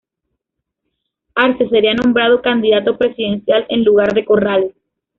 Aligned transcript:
Arce 1.35 1.69
sería 1.69 1.93
nombrado 1.93 2.41
candidato 2.41 2.97
presidencial 2.97 3.67
en 3.69 3.83
lugar 3.83 4.15
de 4.15 4.25
Corrales. 4.25 4.73